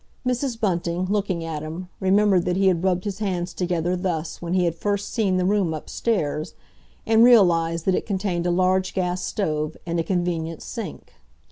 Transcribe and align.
Mrs. 0.25 0.59
Bunting, 0.59 1.05
looking 1.11 1.43
at 1.45 1.61
him, 1.61 1.87
remembered 1.99 2.45
that 2.45 2.55
he 2.55 2.65
had 2.69 2.83
rubbed 2.83 3.03
his 3.03 3.19
hands 3.19 3.53
together 3.53 3.95
thus 3.95 4.41
when 4.41 4.55
he 4.55 4.65
had 4.65 4.73
first 4.73 5.13
seen 5.13 5.37
the 5.37 5.45
room 5.45 5.75
upstairs, 5.75 6.55
and 7.05 7.23
realised 7.23 7.85
that 7.85 7.93
it 7.93 8.07
contained 8.07 8.47
a 8.47 8.49
large 8.49 8.95
gas 8.95 9.23
stove 9.23 9.77
and 9.85 9.99
a 9.99 10.03
convenient 10.03 10.63
sink. 10.63 11.13